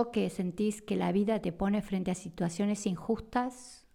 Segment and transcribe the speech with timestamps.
[0.00, 3.86] que sentís que la vida te pone frente a situaciones injustas?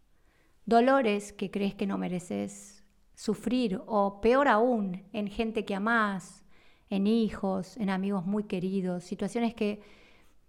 [0.65, 2.83] ¿Dolores que crees que no mereces
[3.15, 3.81] sufrir?
[3.87, 6.43] O peor aún, en gente que amás,
[6.91, 9.81] en hijos, en amigos muy queridos, situaciones que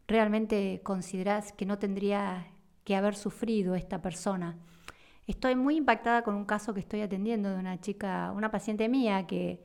[0.06, 2.48] realmente considerás que no tendría
[2.84, 4.58] que haber sufrido esta persona.
[5.26, 9.26] Estoy muy impactada con un caso que estoy atendiendo de una chica, una paciente mía
[9.26, 9.62] que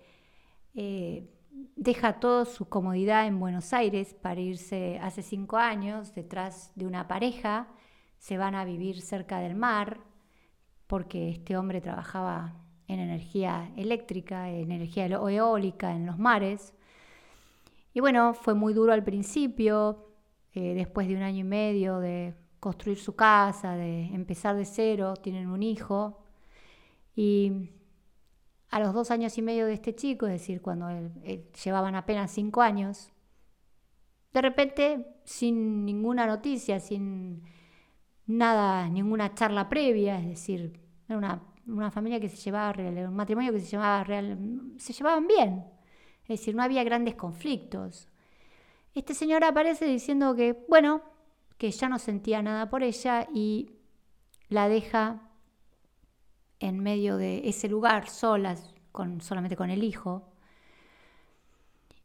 [0.75, 1.27] eh,
[1.75, 7.07] deja toda su comodidad en Buenos Aires para irse hace cinco años detrás de una
[7.07, 7.67] pareja,
[8.17, 9.99] se van a vivir cerca del mar,
[10.87, 12.55] porque este hombre trabajaba
[12.87, 16.73] en energía eléctrica, en energía eólica, en los mares.
[17.93, 20.07] Y bueno, fue muy duro al principio,
[20.53, 25.15] eh, después de un año y medio de construir su casa, de empezar de cero,
[25.15, 26.23] tienen un hijo.
[27.15, 27.69] Y
[28.73, 30.89] a los dos años y medio de este chico, es decir, cuando
[31.63, 33.11] llevaban apenas cinco años,
[34.33, 37.43] de repente, sin ninguna noticia, sin
[38.25, 43.53] nada, ninguna charla previa, es decir, era una, familia que se llevaba real, un matrimonio
[43.53, 44.39] que se llevaba real,
[44.79, 45.65] se llevaban bien,
[46.23, 48.09] es decir, no había grandes conflictos.
[48.95, 51.03] Este señor aparece diciendo que, bueno,
[51.59, 53.69] que ya no sentía nada por ella y
[54.49, 55.29] la deja
[56.63, 58.72] en medio de ese lugar, solas,
[59.19, 60.29] solamente con el hijo.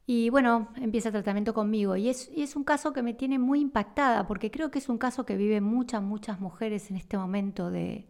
[0.06, 1.94] Y bueno, empieza el tratamiento conmigo.
[1.96, 5.26] Y es, un caso que me tiene muy impactada, porque creo que es un caso
[5.26, 8.06] que viven muchas, muchas mujeres en este momento de,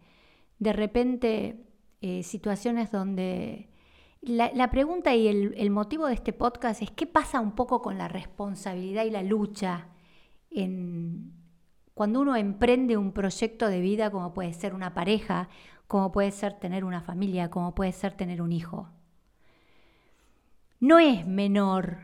[0.59, 1.65] de repente,
[2.01, 3.69] eh, situaciones donde...
[4.21, 7.97] La, pregunta y el, el, motivo de este podcast es qué pasa un poco con
[7.97, 9.87] la responsabilidad y la lucha
[10.51, 11.33] en,
[11.99, 15.49] cuando uno emprende un proyecto de vida como puede ser una pareja,
[15.89, 18.89] como puede ser tener una familia, como puede ser tener un hijo.
[20.79, 21.97] No es menor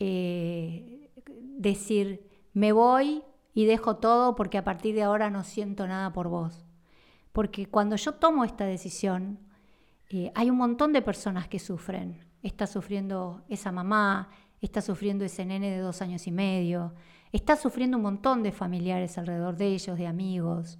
[0.00, 1.12] eh,
[1.56, 3.22] decir, me voy
[3.54, 6.66] y dejo todo porque a partir de ahora no siento nada por vos.
[7.30, 9.38] Porque cuando yo tomo esta decisión,
[10.10, 12.18] eh, hay un montón de personas que sufren.
[12.42, 16.92] Está sufriendo esa mamá, está sufriendo ese nene de dos años y medio,
[17.30, 20.76] está sufriendo un montón de familiares alrededor de ellos, de amigos.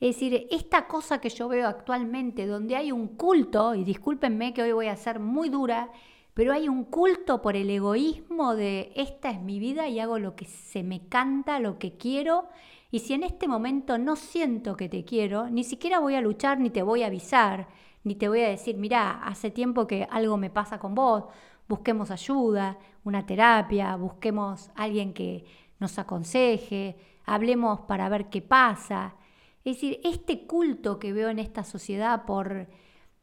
[0.00, 4.62] Es decir, esta cosa que yo veo actualmente, donde hay un culto, y discúlpenme que
[4.62, 5.90] hoy voy a ser muy dura,
[6.34, 10.36] pero hay un culto por el egoísmo de esta es mi vida y hago lo
[10.36, 12.48] que se me canta, lo que quiero,
[12.92, 16.60] y si en este momento no siento que te quiero, ni siquiera voy a luchar,
[16.60, 17.66] ni te voy a avisar,
[18.04, 21.24] ni te voy a decir, mira, hace tiempo que algo me pasa con vos,
[21.68, 25.44] busquemos ayuda, una terapia, busquemos alguien que
[25.80, 29.16] nos aconseje, hablemos para ver qué pasa.
[29.64, 32.68] Es decir, este culto que veo en esta sociedad por...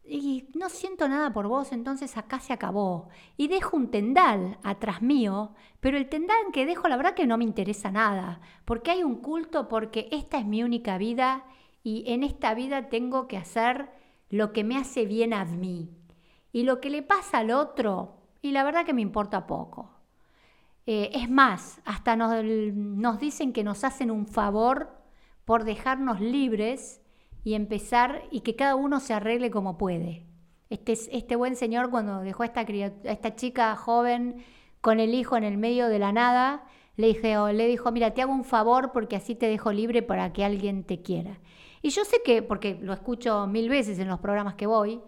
[0.08, 3.10] Y no siento nada por vos, entonces acá se acabó.
[3.38, 7.40] Y dejo un tendal atrás mío, pero el tendal que dejo la verdad que no
[7.40, 11.44] me interesa nada, porque hay un culto, porque esta es mi única vida
[11.82, 13.90] y en esta vida tengo que hacer
[14.30, 15.90] lo que me hace bien a mí.
[16.52, 19.92] Y lo que le pasa al otro, y la verdad que me importa poco.
[20.86, 25.05] Eh, es más, hasta nos, nos dicen que nos hacen un favor
[25.46, 27.02] por dejarnos libres
[27.44, 30.26] y empezar y que cada uno se arregle como puede.
[30.70, 34.44] Este, este buen señor cuando dejó a esta, esta chica joven
[34.82, 36.66] con el hijo en el medio de la nada,
[36.98, 40.34] le, dije, le dijo, mira, te hago un favor porque así te dejo libre para
[40.34, 41.40] que alguien te quiera.
[41.82, 45.02] Y yo sé que, porque lo escucho mil veces en los programas que voy,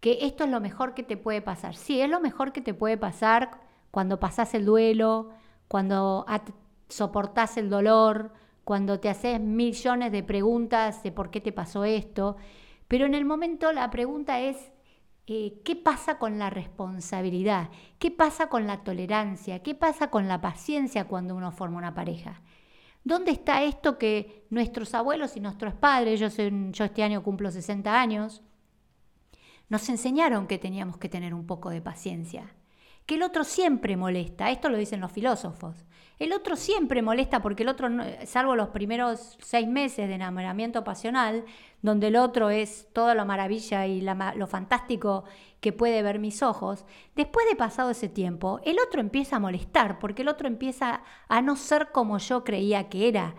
[0.00, 1.76] que esto es lo mejor que te puede pasar.
[1.76, 3.60] Sí, es lo mejor que te puede pasar
[3.90, 5.30] cuando pasás el duelo,
[5.68, 6.24] cuando
[6.88, 8.32] soportás el dolor,
[8.64, 12.36] cuando te haces millones de preguntas de por qué te pasó esto.
[12.88, 14.72] Pero en el momento la pregunta es,
[15.26, 17.70] eh, ¿qué pasa con la responsabilidad?
[17.98, 19.62] ¿Qué pasa con la tolerancia?
[19.62, 22.42] ¿Qué pasa con la paciencia cuando uno forma una pareja?
[23.04, 28.42] ¿Dónde está esto que nuestros abuelos y nuestros padres, yo, este año cumplo 60 años,
[29.68, 32.54] nos enseñaron que teníamos que tener un poco de paciencia?
[33.06, 35.84] Que el otro siempre molesta, esto lo dicen los filósofos.
[36.18, 37.88] El otro siempre molesta porque el otro,
[38.26, 41.44] salvo los primeros seis meses de enamoramiento pasional,
[41.80, 45.24] donde el otro es toda la maravilla y lo fantástico
[45.60, 46.84] que puede ver mis ojos,
[47.16, 51.42] después de pasado ese tiempo, el otro empieza a molestar porque el otro empieza a
[51.42, 53.34] no ser como yo creía que era,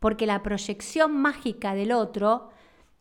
[0.00, 2.50] porque la proyección mágica del otro,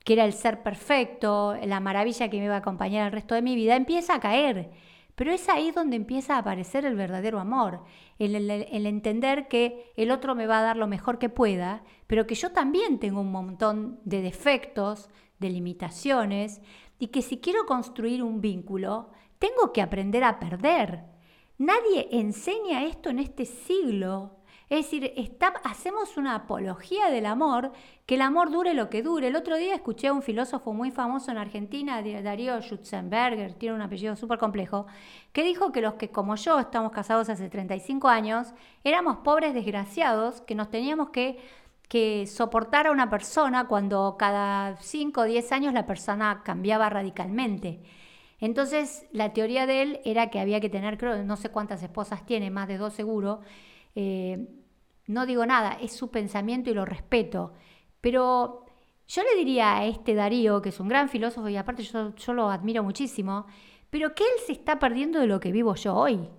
[0.04, 3.42] que era el ser perfecto, la maravilla que me iba a acompañar el resto de
[3.42, 4.72] mi vida, empieza a caer
[5.16, 7.84] pero es ahí donde empieza a aparecer el verdadero amor,
[8.20, 12.36] el, entender que el otro me va a dar lo mejor que pueda, pero que
[12.36, 16.62] yo también tengo un montón de defectos, de limitaciones,
[17.00, 21.04] y que si quiero construir un vínculo, tengo que aprender a perder.
[21.58, 24.38] Nadie enseña esto en este siglo.
[24.74, 25.14] Es decir,
[25.64, 27.74] hacemos una apología del amor,
[28.08, 29.28] que el amor dure lo que dure.
[29.28, 33.84] El otro día escuché a un filósofo muy famoso en Argentina, Darío Schutzenberger, tiene un
[33.84, 34.88] apellido súper complejo,
[35.32, 40.42] que dijo que los que como yo estamos casados hace 35 años, éramos pobres desgraciados,
[40.42, 41.38] que nos teníamos que,
[42.26, 47.84] soportar a una persona cuando cada 5 o 10 años la persona cambiaba radicalmente.
[48.40, 52.26] Entonces, la teoría de él era que había que tener, creo, no sé cuántas esposas
[52.26, 53.42] tiene, más de dos seguro.
[53.94, 54.48] Eh,
[55.08, 57.54] no digo nada, es su pensamiento y lo respeto.
[58.02, 58.66] Pero
[59.08, 62.50] yo le diría a este Darío, que es un gran filósofo y aparte yo, lo
[62.50, 63.46] admiro muchísimo,
[63.90, 66.30] pero que él se está perdiendo de lo que vivo yo hoy.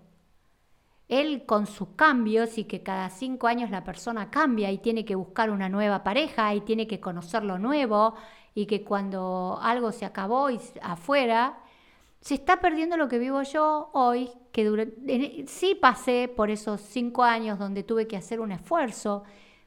[1.08, 5.14] Él con sus cambios y que cada cinco años la persona cambia y tiene que
[5.14, 8.14] buscar una nueva pareja y tiene que conocer lo nuevo
[8.54, 11.58] y que cuando algo se acabó y afuera,
[12.24, 17.22] se está perdiendo lo que vivo yo hoy, que e, sí pasé por esos cinco
[17.22, 19.24] años donde tuve que hacer un esfuerzo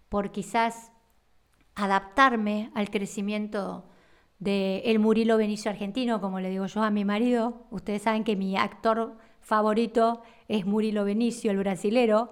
[0.10, 0.92] por quizás
[1.76, 3.86] adaptarme al crecimiento
[4.40, 7.68] de el Murilo Benicio argentino, como le digo yo a mi marido.
[7.70, 12.32] Ustedes saben que mi actor favorito es Murilo Benicio, el brasilero.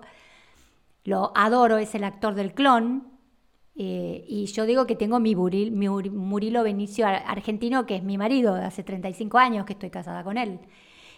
[1.04, 3.15] Lo adoro, es el actor del clon,
[3.78, 8.64] eh, y yo digo que tengo mi, Murilo Benicio argentino, que es mi marido de
[8.64, 10.60] hace 35 años que estoy casada con él.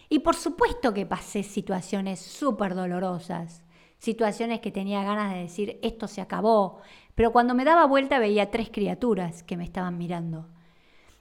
[0.08, 3.62] Y por supuesto que pasé situaciones súper dolorosas,
[3.98, 6.80] situaciones que tenía ganas de decir, esto se acabó,
[7.14, 10.48] pero cuando me daba vuelta veía tres criaturas que me estaban mirando.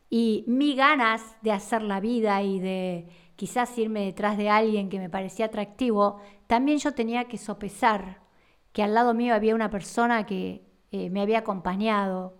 [0.10, 5.00] Y mi ganas de hacer la vida y de quizás irme detrás de alguien que
[5.00, 8.22] me parecía atractivo, también yo tenía que sopesar
[8.72, 12.38] que al lado mío había una persona que eh, me había acompañado,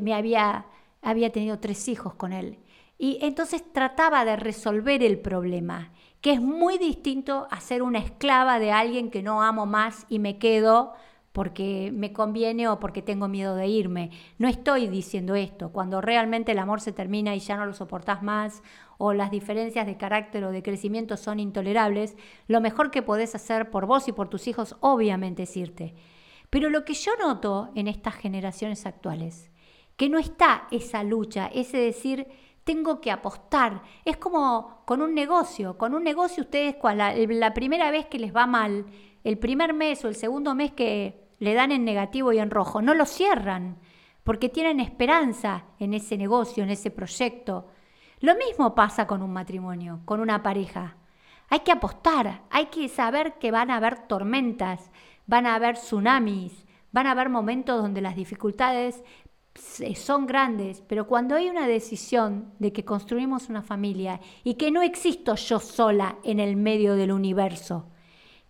[0.00, 0.66] me había,
[1.02, 2.58] había tenido tres hijos con él.
[2.98, 5.90] Y entonces trataba de resolver el problema,
[6.20, 10.18] que es muy distinto a ser una esclava de alguien que no amo más y
[10.18, 10.92] me quedo
[11.32, 14.10] porque me conviene o porque tengo miedo de irme.
[14.38, 15.70] No estoy diciendo esto.
[15.70, 18.62] Cuando realmente el amor se termina y ya no lo soportás más
[18.98, 22.16] o las diferencias de carácter o de crecimiento son intolerables,
[22.48, 25.94] lo mejor que podés hacer por vos y por tus hijos obviamente es irte.
[26.50, 29.50] Pero lo que yo noto en estas generaciones actuales,
[29.96, 32.26] que no está esa lucha, ese decir,
[32.64, 33.82] tengo que apostar.
[34.04, 35.78] Es como con un negocio.
[35.78, 38.86] Con un negocio ustedes, la, la primera vez que les va mal,
[39.24, 42.82] el primer mes o el segundo mes que le dan en negativo y en rojo,
[42.82, 43.78] no lo cierran
[44.24, 47.68] porque tienen esperanza en ese negocio, en ese proyecto.
[48.20, 50.96] Lo mismo pasa con un matrimonio, con una pareja.
[51.50, 54.90] Hay que apostar, hay que saber que van a haber tormentas,
[55.26, 59.02] van a haber tsunamis, van a haber momentos donde las dificultades
[59.96, 64.80] son grandes, pero cuando hay una decisión de que construimos una familia y que no
[64.80, 67.88] existo yo sola en el medio del universo,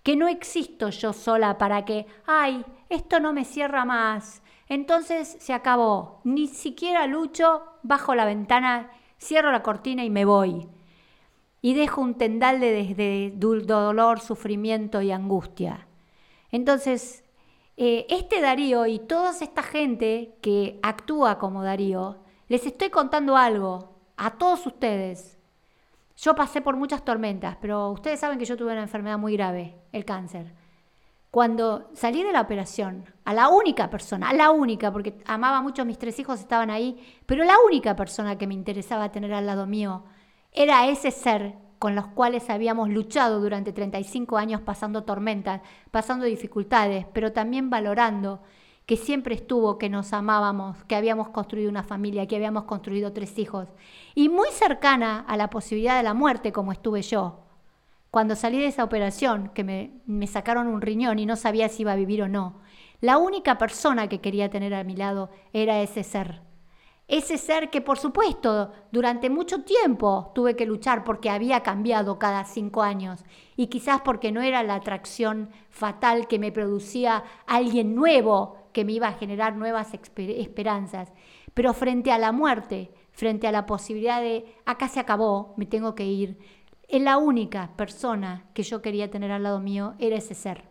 [0.03, 5.55] que no existo yo sola para que, ay, esto no me cierra más, entonces se
[5.55, 10.69] acabó, ni siquiera lucho, bajo la ventana, cierro la cortina y me voy.
[11.63, 15.87] Y dejo un tendal de, dolor, sufrimiento y angustia.
[16.51, 17.25] Entonces,
[17.77, 22.19] eh, este Darío y toda esta gente que actúa como Darío,
[22.49, 25.39] les estoy contando algo a todos ustedes.
[26.17, 29.77] Yo pasé por muchas tormentas, pero ustedes saben que yo tuve una enfermedad muy grave,
[29.93, 30.53] el cáncer.
[31.31, 35.85] Cuando salí de la operación, a la única persona, a la única, porque amaba mucho
[35.85, 39.67] mis tres hijos, estaban ahí, pero la única persona que me interesaba tener al lado
[39.67, 40.03] mío
[40.53, 47.07] era ese ser con los cuales habíamos luchado durante 35 años pasando tormentas, pasando dificultades,
[47.13, 48.43] pero también valorando
[48.85, 53.39] que siempre estuvo, que nos amábamos, que habíamos construido una familia, que habíamos construido tres
[53.39, 53.69] hijos,
[54.15, 57.39] y muy cercana a la posibilidad de la muerte como estuve yo.
[58.11, 61.83] Cuando salí de esa operación, que me, me sacaron un riñón y no sabía si
[61.83, 62.61] iba a vivir o no,
[63.01, 66.43] la única persona que quería tener a mi lado era ese ser
[67.11, 72.45] ese ser que por supuesto durante mucho tiempo tuve que luchar porque había cambiado cada
[72.45, 73.25] cinco años
[73.57, 78.93] y quizás porque no era la atracción fatal que me producía alguien nuevo que me
[78.93, 81.13] iba a generar nuevas esperanzas.
[81.53, 85.97] Pero frente a la muerte, frente a la posibilidad de acá se acabó, me tengo
[85.97, 86.39] que ir,
[86.87, 90.69] es la única persona que yo quería tener al lado mío era ese ser.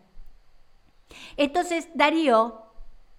[1.36, 2.62] Entonces Darío,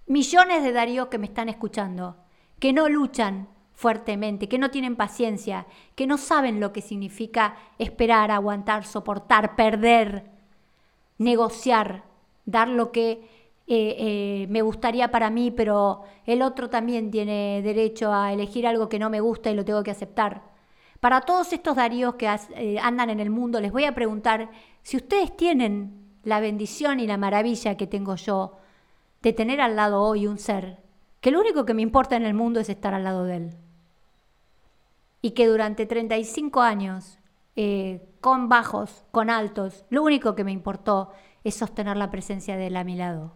[0.07, 2.15] millones de Darío que me están escuchando,
[2.61, 5.65] que no luchan fuertemente, que no tienen paciencia,
[5.95, 10.25] que no saben lo que significa esperar, aguantar, soportar, perder,
[11.17, 12.03] negociar,
[12.45, 13.27] dar lo que
[13.65, 18.89] eh, eh, me gustaría para mí, pero el otro también tiene derecho a elegir algo
[18.89, 20.43] que no me gusta y lo tengo que aceptar.
[20.99, 24.51] Para todos estos Daríos que eh, andan en el mundo, les voy a preguntar
[24.83, 28.59] si ustedes tienen la bendición y la maravilla que tengo yo
[29.23, 30.90] de tener al lado hoy un ser
[31.21, 33.57] que lo único que me importa en el mundo es estar al lado de él.
[35.21, 37.19] Y que durante 35 años,
[37.55, 41.11] eh, con bajos, con altos, lo único que me importó
[41.43, 43.35] es sostener la presencia de él a mi lado.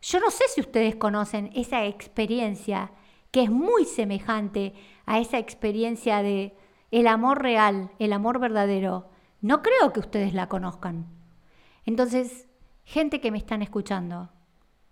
[0.00, 2.90] Yo no sé si ustedes conocen esa experiencia
[3.30, 4.74] que es muy semejante
[5.06, 6.56] a esa experiencia de
[6.90, 9.08] el amor real, el amor verdadero.
[9.40, 11.06] No creo que ustedes la conozcan.
[11.84, 12.48] Entonces,
[12.84, 14.30] gente que me están escuchando,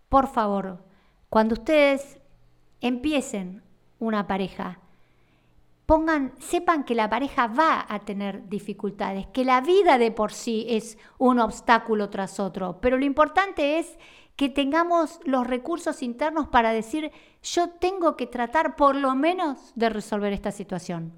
[0.08, 0.84] por favor,
[1.30, 2.18] cuando ustedes
[2.80, 3.62] empiecen
[4.00, 4.80] una pareja,
[5.86, 10.66] pongan, sepan que la pareja va a tener dificultades, que la vida de por sí
[10.68, 13.96] es un obstáculo tras otro, pero lo importante es
[14.34, 19.90] que tengamos los recursos internos para decir, yo tengo que tratar por lo menos de
[19.90, 21.12] resolver esta situación.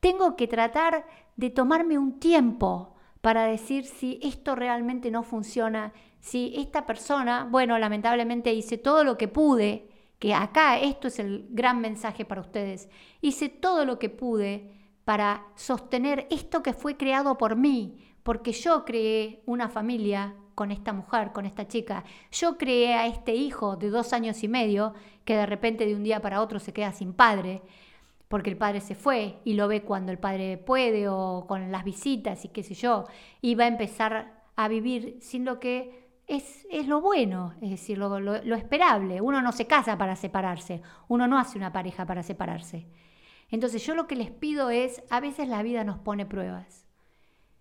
[0.00, 5.92] Tengo que tratar de tomarme un tiempo para decir si esto realmente no funciona,
[6.28, 11.46] si esta persona, bueno, lamentablemente hice todo lo que pude, que acá esto es el
[11.48, 12.90] gran mensaje para ustedes,
[13.22, 14.70] hice todo lo que pude
[15.04, 20.92] para sostener esto que fue creado por mí, porque yo creé una familia con esta
[20.92, 22.04] mujer, con esta chica.
[22.30, 24.92] Yo creé a este hijo de dos años y medio
[25.24, 27.62] que de repente de un día para otro se queda sin padre
[28.28, 31.84] porque el padre se fue y lo ve cuando el padre puede o con las
[31.84, 33.06] visitas y qué sé yo,
[33.40, 37.96] y va a empezar a vivir sin lo que es, es lo bueno, es decir,
[37.98, 39.20] lo, lo, esperable.
[39.20, 42.86] Uno no se casa para separarse, uno no hace una pareja para separarse.
[43.50, 46.86] Entonces yo lo que les pido es, a veces la vida nos pone pruebas,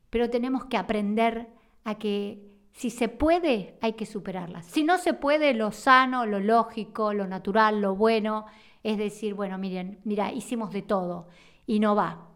[0.09, 1.47] pero tenemos que aprender
[1.85, 4.65] a que si se puede, hay que superarlas.
[4.65, 8.45] Si no se puede, lo sano, lo lógico, lo natural, lo bueno,
[8.83, 11.29] es decir, bueno, miren, mira, hicimos de todo
[11.65, 12.27] y no va.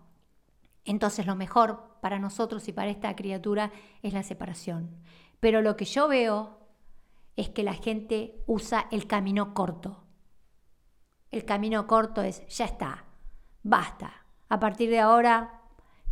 [0.86, 3.72] Entonces lo mejor para nosotros y para esta criatura
[4.02, 4.90] es la separación.
[5.42, 6.60] Pero lo que yo veo
[7.36, 10.06] es que la gente usa el camino corto.
[11.32, 13.06] El camino corto es, ya está,
[13.64, 14.26] basta.
[14.48, 15.62] A partir de ahora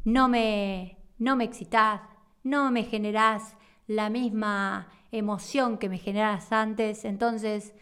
[0.03, 2.01] no me, no me excitas,
[2.43, 3.55] no me generás
[3.86, 7.74] la misma emoción que me generas antes, entonces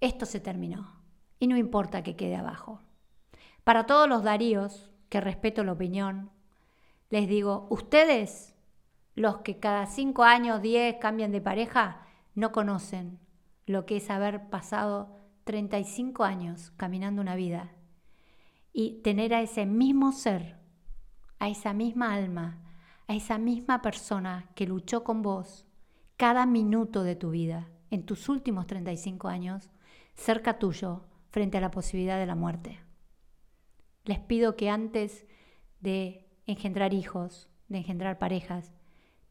[0.00, 1.00] esto se terminó
[1.40, 2.80] y no importa que quede abajo.
[3.64, 6.30] Para todos los Daríos, que respeto la opinión,
[7.10, 8.51] les digo, ustedes,
[9.14, 13.18] los que cada cinco años, diez cambian de pareja, no conocen
[13.66, 17.72] lo que es haber pasado 35 años caminando una vida
[18.72, 20.58] y tener a ese mismo ser,
[21.38, 22.62] a esa misma alma,
[23.06, 25.66] a esa misma persona que luchó con vos
[26.16, 29.70] cada minuto de tu vida, en tus últimos 35 años,
[30.14, 32.80] cerca tuyo, frente a la posibilidad de la muerte.
[34.04, 35.26] Les pido que antes
[35.80, 38.72] de engendrar hijos, de engendrar parejas,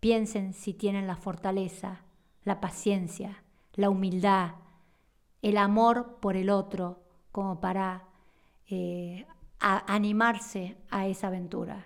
[0.01, 2.01] piensen si tienen la fortaleza,
[2.43, 3.43] la paciencia,
[3.75, 4.55] la humildad,
[5.41, 6.99] el amor por el otro,
[7.31, 8.07] como para
[8.67, 9.25] eh,
[9.59, 11.85] animarse a esa aventura.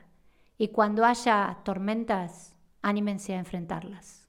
[0.58, 4.28] Y cuando haya tormentas, anímense a enfrentarlas.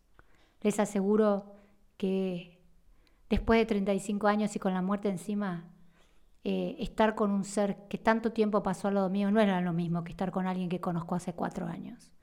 [0.63, 1.55] Les aseguro
[1.97, 2.61] que
[3.31, 5.65] después de 35 años y con la muerte encima,
[6.43, 9.73] eh, estar con un ser que tanto tiempo pasó al lado mío no era lo
[9.73, 12.16] mismo que estar con alguien que conozco hace cuatro años.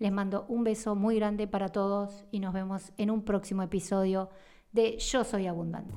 [0.00, 4.30] Les mando un beso muy grande para todos y nos vemos en un próximo episodio
[4.72, 5.94] de Yo Soy Abundante.